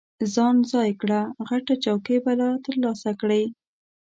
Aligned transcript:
ځان 0.33 0.55
ځای 0.71 0.89
کړه، 1.01 1.21
غټه 1.49 1.73
چوکۍ 1.83 2.17
به 2.23 2.31
ترلاسه 2.65 3.11
کړې. 3.21 3.43